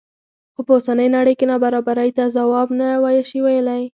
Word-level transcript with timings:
خو 0.53 0.61
په 0.67 0.71
اوسنۍ 0.77 1.07
نړۍ 1.17 1.33
کې 1.39 1.45
نابرابرۍ 1.51 2.09
ته 2.17 2.23
ځواب 2.35 2.67
نه 2.79 2.87
شي 3.29 3.39
ویلی. 3.45 3.81